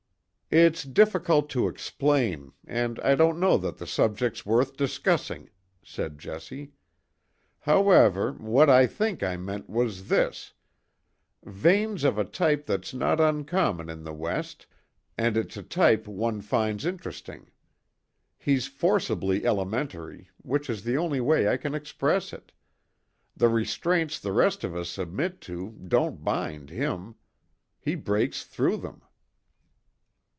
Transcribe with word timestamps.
"It's 0.53 0.83
difficult 0.83 1.49
to 1.51 1.69
explain, 1.69 2.51
and 2.67 2.99
I 2.99 3.15
don't 3.15 3.39
know 3.39 3.55
that 3.55 3.77
the 3.77 3.87
subject's 3.87 4.45
worth 4.45 4.75
discussing," 4.75 5.49
said 5.81 6.19
Jessie. 6.19 6.73
"However, 7.59 8.33
what 8.33 8.69
I 8.69 8.85
think 8.85 9.23
I 9.23 9.37
meant 9.37 9.69
was 9.69 10.09
this 10.09 10.51
Vane's 11.45 12.03
of 12.03 12.17
a 12.17 12.25
type 12.25 12.65
that's 12.65 12.93
not 12.93 13.21
uncommon 13.21 13.87
in 13.89 14.03
the 14.03 14.11
West, 14.11 14.67
and 15.17 15.37
it's 15.37 15.55
a 15.55 15.63
type 15.63 16.05
one 16.05 16.41
finds 16.41 16.85
interesting. 16.85 17.49
He's 18.37 18.67
forcibly 18.67 19.45
elementary, 19.45 20.31
which 20.41 20.69
is 20.69 20.83
the 20.83 20.97
only 20.97 21.21
way 21.21 21.47
I 21.47 21.55
can 21.55 21.73
express 21.73 22.33
it; 22.33 22.51
the 23.37 23.47
restraints 23.47 24.19
the 24.19 24.33
rest 24.33 24.65
of 24.65 24.75
us 24.75 24.89
submit 24.89 25.39
to 25.47 25.77
don't 25.87 26.25
bind 26.25 26.71
him; 26.71 27.15
he 27.79 27.95
breaks 27.95 28.43
through 28.43 28.75
them." 28.81 29.01